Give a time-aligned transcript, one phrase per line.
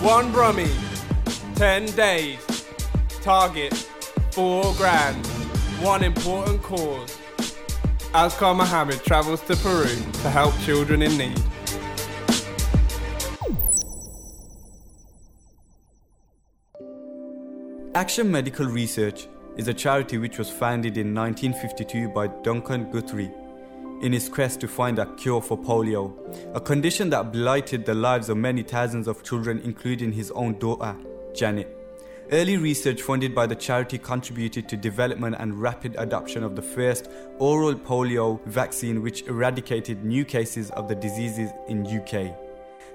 [0.00, 0.70] One Brummie,
[1.56, 2.38] 10 days.
[3.20, 3.74] Target,
[4.30, 5.26] 4 grand.
[5.82, 7.18] One important cause.
[8.14, 9.88] Azkar Mohammed travels to Peru
[10.22, 11.42] to help children in need.
[17.96, 19.26] Action Medical Research
[19.56, 23.32] is a charity which was founded in 1952 by Duncan Guthrie
[24.02, 26.12] in his quest to find a cure for polio,
[26.54, 30.96] a condition that blighted the lives of many thousands of children, including his own daughter,
[31.34, 31.74] Janet.
[32.30, 37.08] Early research funded by the charity contributed to development and rapid adoption of the first
[37.38, 42.36] oral polio vaccine which eradicated new cases of the diseases in UK.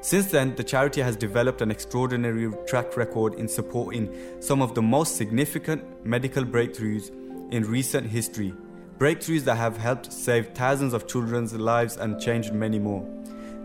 [0.02, 4.82] Since then, the charity has developed an extraordinary track record in supporting some of the
[4.82, 7.10] most significant medical breakthroughs
[7.52, 8.54] in recent history.
[9.00, 13.04] Breakthroughs that have helped save thousands of children's lives and changed many more.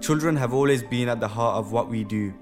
[0.00, 2.32] Children have always been at the heart of what we do.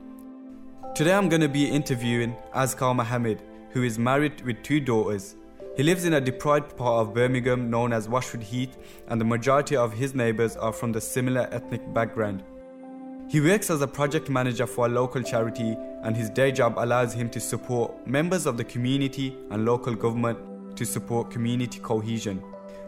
[0.94, 5.34] Today I'm going to be interviewing Azkar Mohammed, who is married with two daughters.
[5.76, 8.78] He lives in a deprived part of Birmingham known as Washwood Heath,
[9.08, 12.44] and the majority of his neighbours are from the similar ethnic background.
[13.28, 17.12] He works as a project manager for a local charity, and his day job allows
[17.12, 20.38] him to support members of the community and local government
[20.76, 22.42] to support community cohesion.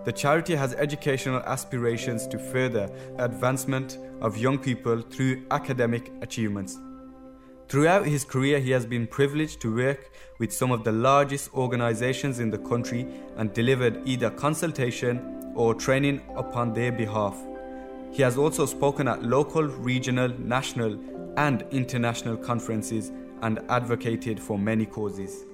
[0.09, 6.79] The charity has educational aspirations to further advancement of young people through academic achievements.
[7.69, 12.41] Throughout his career, he has been privileged to work with some of the largest organizations
[12.41, 13.07] in the country
[13.37, 17.37] and delivered either consultation or training upon their behalf.
[18.11, 20.99] He has also spoken at local, regional, national,
[21.37, 23.13] and international conferences
[23.43, 25.45] and advocated for many causes.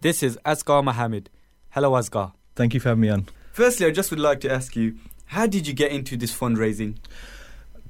[0.00, 1.30] This is Azkar Mohammed.
[1.70, 2.32] Hello, Azkar.
[2.58, 3.28] Thank you for having me on.
[3.52, 6.96] Firstly, I just would like to ask you how did you get into this fundraising?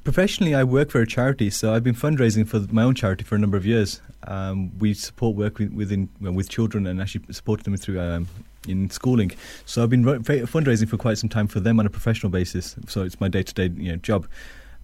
[0.04, 3.34] Professionally, I work for a charity, so I've been fundraising for my own charity for
[3.34, 4.02] a number of years.
[4.24, 8.28] Um, we support work with, within well, with children and actually support them through um,
[8.68, 9.32] in schooling.
[9.64, 12.76] So I've been fundraising for quite some time for them on a professional basis.
[12.88, 14.28] So it's my day to day job.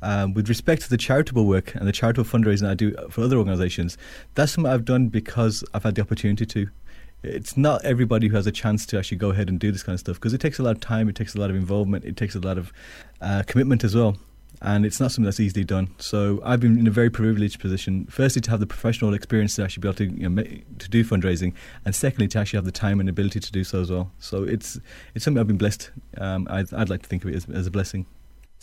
[0.00, 3.36] Um, with respect to the charitable work and the charitable fundraising I do for other
[3.36, 3.98] organisations,
[4.34, 6.70] that's something I've done because I've had the opportunity to.
[7.24, 9.94] It's not everybody who has a chance to actually go ahead and do this kind
[9.94, 12.04] of stuff because it takes a lot of time, it takes a lot of involvement,
[12.04, 12.72] it takes a lot of
[13.20, 14.16] uh, commitment as well
[14.64, 15.94] and it's not something that's easily done.
[15.98, 18.06] So I've been in a very privileged position.
[18.06, 20.42] Firstly, to have the professional experience to actually be able to you know,
[20.78, 21.52] to do fundraising,
[21.84, 24.10] and secondly, to actually have the time and ability to do so as well.
[24.18, 24.80] So it's
[25.14, 25.90] it's something I've been blessed.
[26.18, 28.06] Um, I'd, I'd, like to think of it as, as a blessing.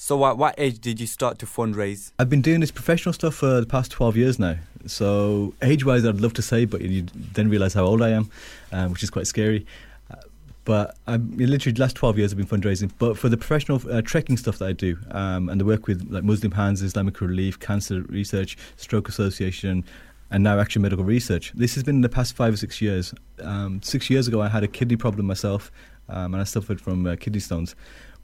[0.03, 2.12] So at what age did you start to fundraise?
[2.17, 4.56] I've been doing this professional stuff for the past 12 years now.
[4.88, 8.31] So age-wise, I'd love to say, but you then realise how old I am,
[8.72, 9.63] um, which is quite scary.
[10.66, 12.91] But I'm literally the last 12 years I've been fundraising.
[12.97, 16.07] But for the professional uh, trekking stuff that I do um, and the work with
[16.09, 19.85] like Muslim Hands, Islamic Relief, Cancer Research, Stroke Association,
[20.31, 21.51] and now Action Medical Research.
[21.53, 23.13] This has been in the past five or six years.
[23.44, 25.72] Um, six years ago, I had a kidney problem myself,
[26.09, 27.75] um, and I suffered from uh, kidney stones,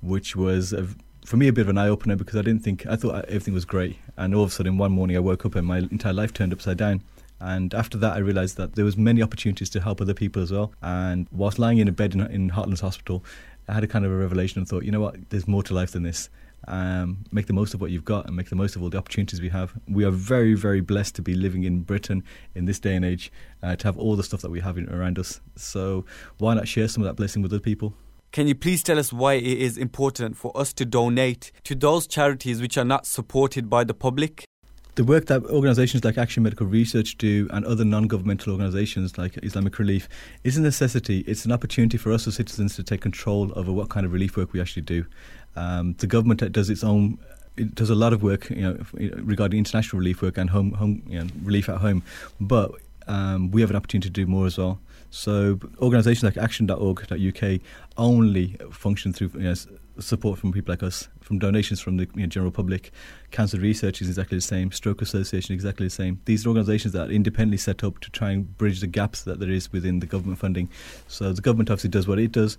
[0.02, 0.88] which was a,
[1.28, 3.54] for me a bit of an eye opener because I didn't think I thought everything
[3.54, 6.14] was great, and all of a sudden one morning I woke up and my entire
[6.14, 7.04] life turned upside down.
[7.42, 10.54] And after that, I realised that there was many opportunities to help other people as
[10.54, 10.72] well.
[10.82, 13.26] And whilst lying in a bed in, in Heartlands Hospital,
[13.68, 15.74] I had a kind of a revelation and thought, you know what, there's more to
[15.74, 16.30] life than this.
[16.70, 18.98] Um, make the most of what you've got and make the most of all the
[18.98, 19.74] opportunities we have.
[19.88, 22.24] We are very, very blessed to be living in Britain
[22.56, 24.90] in this day and age, uh, to have all the stuff that we have in,
[24.90, 25.42] around us.
[25.58, 26.06] So
[26.38, 27.94] why not share some of that blessing with other people?
[28.38, 32.06] Can you please tell us why it is important for us to donate to those
[32.06, 34.46] charities which are not supported by the public?
[34.94, 39.80] the work that organisations like Action Medical Research do and other non-governmental organisations like Islamic
[39.80, 40.08] Relief
[40.44, 41.22] is a necessity.
[41.22, 44.38] It's an opportunity for us as citizens to take control over what kind of relief
[44.38, 45.08] work we actually do.
[45.56, 47.18] Um, the government does its own
[47.58, 51.02] it does a lot of work, you know, regarding international relief work and home, home
[51.08, 52.04] you know, relief at home,
[52.40, 52.72] but
[53.08, 54.80] um, we have an opportunity to do more as well.
[55.10, 57.62] So organisations like Action.org.uk
[57.98, 59.54] only function through you know,
[60.00, 62.92] support from people like us, from donations from the you know, general public.
[63.32, 64.72] Cancer Research is exactly the same.
[64.72, 66.20] Stroke Association exactly the same.
[66.26, 69.40] These are organisations that are independently set up to try and bridge the gaps that
[69.40, 70.70] there is within the government funding.
[71.08, 72.58] So the government obviously does what it does,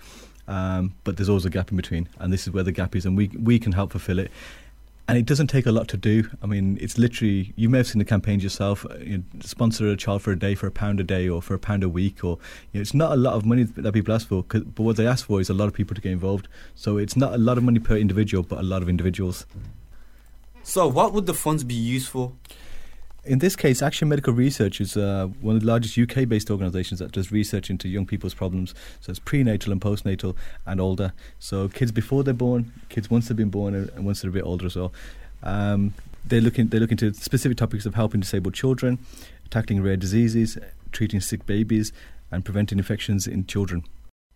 [0.48, 3.04] um, but there's always a gap in between, and this is where the gap is,
[3.04, 4.30] and we we can help fulfil it
[5.08, 6.28] and it doesn't take a lot to do.
[6.42, 8.84] I mean, it's literally you may have seen the campaigns yourself.
[8.84, 11.40] Uh, you know, sponsor a child for a day for a pound a day or
[11.40, 12.38] for a pound a week, or
[12.72, 14.42] you know, it's not a lot of money that people ask for.
[14.42, 16.46] But what they ask for is a lot of people to get involved.
[16.74, 19.46] So it's not a lot of money per individual, but a lot of individuals.
[20.62, 22.32] So, what would the funds be used for?
[23.24, 27.00] In this case, Action Medical Research is uh, one of the largest UK based organisations
[27.00, 28.74] that does research into young people's problems.
[29.00, 30.34] So it's prenatal and postnatal
[30.64, 31.12] and older.
[31.38, 34.44] So kids before they're born, kids once they've been born, and once they're a bit
[34.44, 34.92] older as well.
[35.42, 35.94] Um,
[36.24, 38.98] They're looking they're looking to specific topics of helping disabled children,
[39.50, 40.58] tackling rare diseases,
[40.92, 41.92] treating sick babies,
[42.30, 43.84] and preventing infections in children.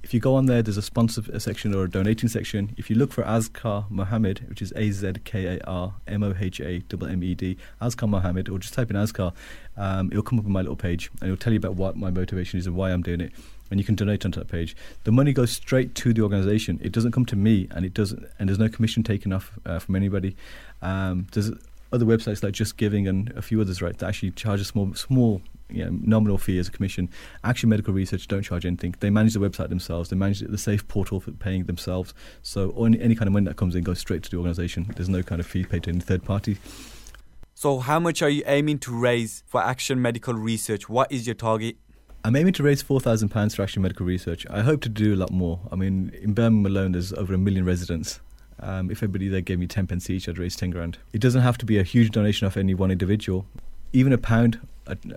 [0.03, 2.75] If you go on there, there's a sponsor section or a donating section.
[2.76, 6.35] If you look for Azkar Mohammed, which is A Z K A R M O
[6.38, 9.32] H A M M E D, Azkar Mohammed, or just type in Azkar,
[9.79, 12.11] um, it'll come up on my little page and it'll tell you about what my
[12.11, 13.32] motivation is and why I'm doing it.
[13.72, 14.76] And you can donate onto that page.
[15.04, 16.78] The money goes straight to the organisation.
[16.82, 19.78] It doesn't come to me, and it doesn't, and there's no commission taken off uh,
[19.78, 20.36] from anybody.
[20.82, 21.50] Um, there's
[21.90, 24.92] other websites like Just Giving and a few others, right, that actually charge a small,
[24.94, 25.40] small
[25.70, 27.08] you know, nominal fee as a commission.
[27.44, 28.94] Action Medical Research don't charge anything.
[29.00, 30.10] They manage the website themselves.
[30.10, 32.12] They manage the safe portal for paying themselves.
[32.42, 34.92] So any, any kind of money that comes in goes straight to the organisation.
[34.96, 36.58] There's no kind of fee paid to any third party.
[37.54, 40.90] So how much are you aiming to raise for Action Medical Research?
[40.90, 41.76] What is your target?
[42.24, 44.46] I'm aiming to raise £4,000 for Action Medical Research.
[44.48, 45.58] I hope to do a lot more.
[45.72, 48.20] I mean, in Birmingham alone, there's over a million residents.
[48.60, 50.98] Um, if everybody there gave me 10 pence each, I'd raise 10 grand.
[51.12, 53.46] It doesn't have to be a huge donation off any one individual.
[53.92, 54.60] Even a pound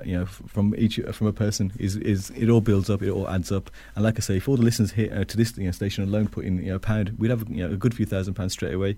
[0.03, 3.27] you know, from each from a person is is it all builds up, it all
[3.29, 3.69] adds up.
[3.95, 6.03] And like I say, if all the listeners here uh, to this you know, station
[6.03, 8.33] alone put in you know, a pound, we'd have you know, a good few thousand
[8.35, 8.97] pounds straight away.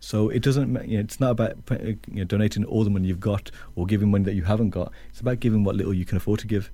[0.00, 0.68] So it doesn't.
[0.88, 3.86] You know, it's not about uh, you know, donating all the money you've got or
[3.86, 4.92] giving money that you haven't got.
[5.10, 6.70] It's about giving what little you can afford to give,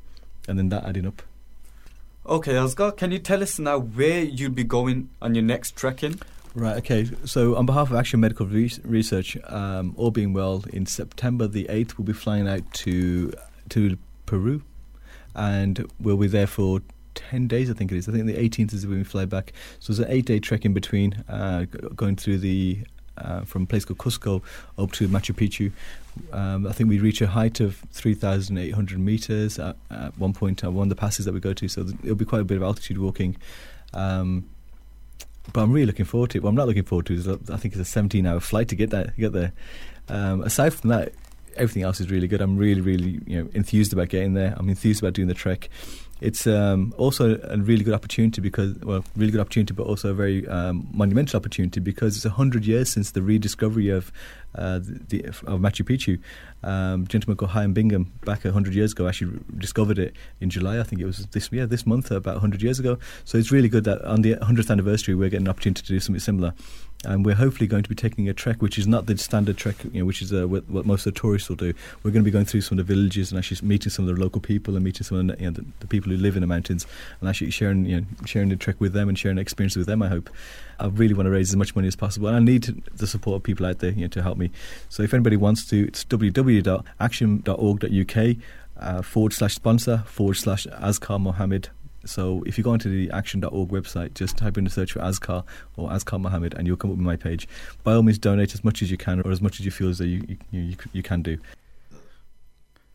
[0.48, 1.22] and then that adding up.
[2.28, 6.18] Okay, Azkar, can you tell us now where you'll be going on your next trekking?
[6.56, 7.08] Right, okay.
[7.24, 11.64] So, on behalf of Action Medical Re- Research, um, all being well, in September the
[11.64, 13.32] 8th, we'll be flying out to
[13.68, 14.62] to Peru
[15.34, 16.80] and we'll be there for
[17.14, 18.08] 10 days, I think it is.
[18.08, 19.52] I think the 18th is when we fly back.
[19.80, 22.78] So, it's an eight day trek in between, uh, going through the
[23.18, 24.42] uh, from a place called Cusco
[24.78, 25.72] up to Machu Picchu.
[26.32, 30.74] Um, I think we reach a height of 3,800 meters at, at, one point on
[30.74, 31.68] one of the passes that we go to.
[31.68, 33.36] So th- it'll be quite a bit of altitude walking.
[33.92, 34.48] Um,
[35.52, 36.42] but I'm really looking forward to it.
[36.42, 38.68] What I'm not looking forward to is uh, I think it's a 17 hour flight
[38.68, 39.12] to get there.
[39.18, 39.52] Get there.
[40.08, 41.12] Um, aside from that,
[41.56, 42.40] everything else is really good.
[42.40, 44.54] I'm really, really you know enthused about getting there.
[44.56, 45.68] I'm enthused about doing the trek.
[46.18, 50.14] It's um, also a really good opportunity because, well, really good opportunity, but also a
[50.14, 54.10] very um, monumental opportunity because it's hundred years since the rediscovery of
[54.54, 56.18] uh, the, of Machu Picchu.
[56.66, 60.80] Um, gentleman called Hiram Bingham back hundred years ago actually discovered it in July.
[60.80, 62.98] I think it was this yeah this month about hundred years ago.
[63.24, 66.00] So it's really good that on the hundredth anniversary we're getting an opportunity to do
[66.00, 66.54] something similar
[67.04, 69.76] and we're hopefully going to be taking a trek which is not the standard trek,
[69.92, 71.72] you know, which is uh, what, most of the tourists will do.
[72.02, 74.14] We're going to be going through some of the villages and actually meeting some of
[74.14, 76.36] the local people and meeting some of the, you know, the, the people who live
[76.36, 76.86] in the mountains
[77.20, 80.02] and actually sharing, you know, sharing the trek with them and sharing experiences with them.
[80.02, 80.30] I hope.
[80.78, 83.36] I really want to raise as much money as possible, and I need the support
[83.36, 84.50] of people out there, you know, to help me.
[84.90, 88.36] So if anybody wants to, it's www.action.org.uk.
[88.78, 91.70] Uh, forward slash sponsor forward slash Azkar Mohammed
[92.06, 95.44] so if you go onto the action.org website, just type in the search for Azkar
[95.76, 97.48] or Azkar Mohammed and you'll come up with my page.
[97.82, 99.88] By all means, donate as much as you can or as much as you feel
[99.88, 101.38] as though you, you, you, you can do.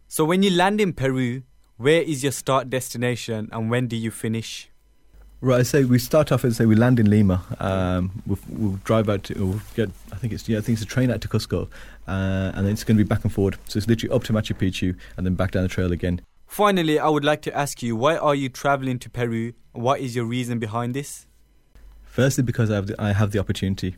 [0.08, 1.44] So when you land in Peru,
[1.78, 4.70] where is your start destination and when do you finish?
[5.44, 7.44] Right, I say we start off and say we land in Lima.
[7.60, 10.84] Um, we'll, we'll, drive out to, we'll get, I think it's yeah, I think it's
[10.84, 11.68] a train out to Cusco,
[12.08, 13.58] uh, and then it's going to be back and forward.
[13.68, 16.22] So it's literally up to Machu Picchu and then back down the trail again.
[16.52, 19.54] Finally, I would like to ask you why are you traveling to Peru?
[19.72, 21.26] What is your reason behind this?
[22.04, 23.96] Firstly, because I have the, I have the opportunity.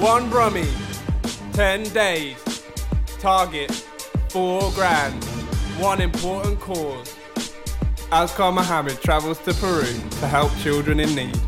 [0.00, 0.72] One Brummie,
[1.52, 2.64] 10 days.
[3.18, 3.70] Target,
[4.30, 5.22] 4 grand.
[5.78, 7.14] One important cause.
[8.10, 9.84] Azkar Mohammed travels to Peru
[10.20, 11.38] to help children in need.